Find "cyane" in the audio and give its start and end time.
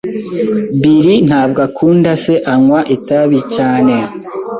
3.55-3.95